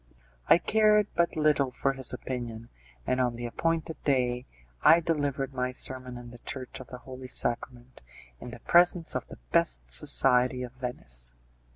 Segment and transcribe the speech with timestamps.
[0.49, 2.69] I cared but little for his opinion,
[3.05, 4.47] and on the appointed day
[4.81, 8.01] I delivered my sermon in the Church of the Holy Sacrament
[8.39, 11.35] in the presence of the best society of Venice.